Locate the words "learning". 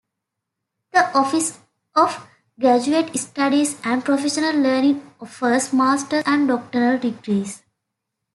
4.55-5.11